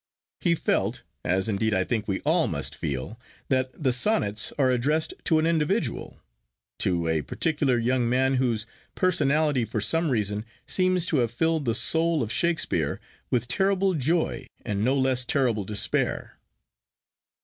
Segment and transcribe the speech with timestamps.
[0.39, 3.19] He felt, as indeed I think we all must feel,
[3.49, 9.79] that the Sonnets are addressed to an individual,—to a particular young man whose personality for
[9.79, 14.97] some reason seems to have filled the soul of Shakespeare with terrible joy and no
[14.97, 16.39] less terrible despair.